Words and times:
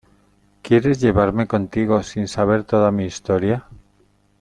¿quieres 0.63 0.99
llevarme 0.99 1.45
contigo 1.45 2.01
sin 2.01 2.27
saber 2.27 2.63
toda 2.63 2.89
mi 2.89 3.05
historia? 3.05 3.67